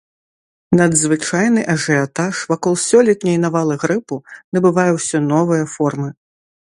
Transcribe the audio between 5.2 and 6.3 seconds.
новыя формы.